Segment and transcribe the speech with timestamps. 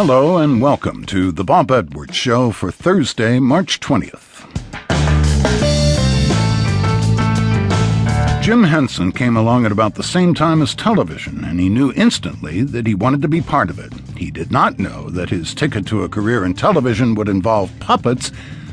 [0.00, 4.46] Hello and welcome to the Bob Edwards Show for Thursday, March 20th.
[8.40, 12.62] Jim Henson came along at about the same time as television, and he knew instantly
[12.62, 13.92] that he wanted to be part of it.
[14.16, 18.30] He did not know that his ticket to a career in television would involve puppets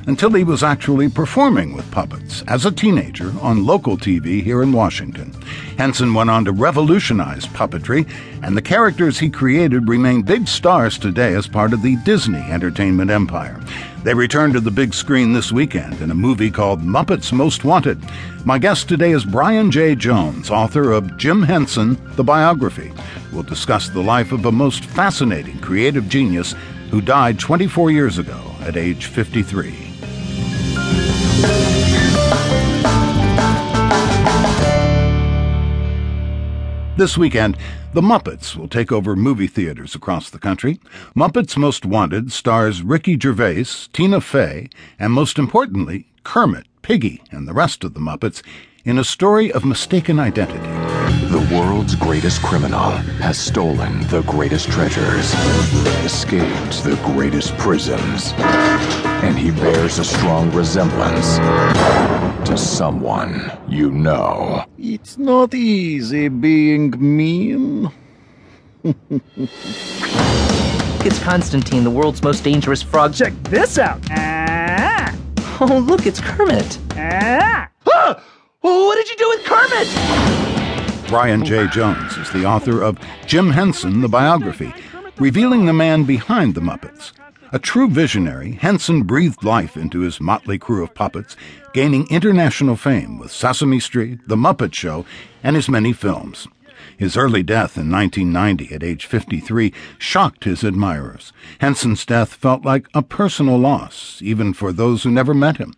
[0.08, 4.72] until he was actually performing with puppets as a teenager on local TV here in
[4.72, 5.34] Washington.
[5.78, 8.08] Henson went on to revolutionize puppetry,
[8.44, 13.10] and the characters he created remain big stars today as part of the Disney entertainment
[13.10, 13.60] empire.
[14.04, 18.00] They return to the big screen this weekend in a movie called Muppets Most Wanted.
[18.46, 22.94] My guest today is Brian Jay Jones, author of Jim Henson, the biography.
[23.34, 26.54] We'll discuss the life of a most fascinating creative genius
[26.92, 29.85] who died 24 years ago at age 53.
[36.98, 37.58] This weekend,
[37.94, 40.80] the Muppets will take over movie theaters across the country.
[41.14, 47.54] Muppets Most Wanted stars Ricky Gervais, Tina Fey, and most importantly, Kermit, Piggy, and the
[47.54, 48.42] rest of the Muppets
[48.86, 50.60] in a story of mistaken identity.
[51.28, 52.92] The world's greatest criminal
[53.22, 55.34] has stolen the greatest treasures,
[56.06, 58.32] escaped the greatest prisons,
[59.26, 61.38] and he bears a strong resemblance
[62.48, 64.64] to someone you know.
[64.78, 67.92] It's not easy being mean.
[71.08, 73.16] It's Constantine, the world's most dangerous frog.
[73.16, 74.00] Check this out.
[74.12, 75.16] Ah!
[75.60, 76.78] Oh, look, it's Kermit.
[76.92, 77.68] Ah!
[77.88, 78.24] Ah!
[78.64, 81.10] Oh, what did you do with Kermit?
[81.10, 84.72] Brian Jay Jones is the author of Jim Henson, the biography,
[85.18, 87.12] revealing the man behind the Muppets.
[87.56, 91.38] A true visionary, Henson breathed life into his motley crew of puppets,
[91.72, 95.06] gaining international fame with Sesame Street, The Muppet Show,
[95.42, 96.50] and his many films.
[96.98, 101.32] His early death in 1990 at age 53 shocked his admirers.
[101.60, 105.76] Henson's death felt like a personal loss, even for those who never met him.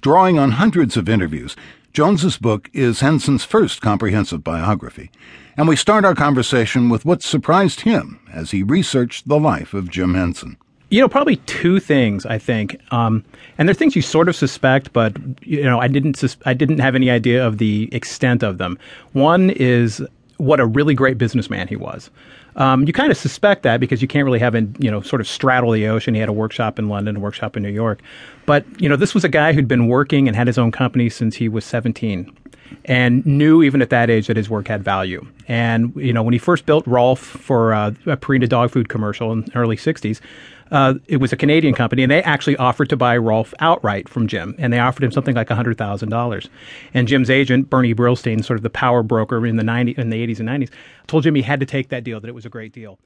[0.00, 1.56] Drawing on hundreds of interviews,
[1.92, 5.10] Jones's book is Henson's first comprehensive biography,
[5.56, 9.90] and we start our conversation with what surprised him as he researched the life of
[9.90, 10.58] Jim Henson.
[10.90, 12.24] You know, probably two things.
[12.24, 13.24] I think, um,
[13.58, 16.16] and they're things you sort of suspect, but you know, I didn't.
[16.16, 18.78] Sus- I didn't have any idea of the extent of them.
[19.12, 20.02] One is
[20.38, 22.10] what a really great businessman he was.
[22.56, 25.20] Um, you kind of suspect that because you can't really have him, you know, sort
[25.20, 26.14] of straddle the ocean.
[26.14, 28.00] He had a workshop in London, a workshop in New York.
[28.46, 31.08] But, you know, this was a guy who'd been working and had his own company
[31.08, 32.36] since he was 17
[32.84, 35.24] and knew even at that age that his work had value.
[35.46, 39.32] And, you know, when he first built Rowlf for uh, a Purina dog food commercial
[39.32, 40.20] in the early 60s,
[40.70, 44.26] uh, it was a Canadian company, and they actually offered to buy Rowlf outright from
[44.26, 46.48] Jim, and they offered him something like hundred thousand dollars.
[46.94, 50.26] And Jim's agent, Bernie Brillstein, sort of the power broker in the 90, in the
[50.26, 50.70] 80s and 90s,
[51.06, 52.98] told Jim he had to take that deal, that it was a great deal.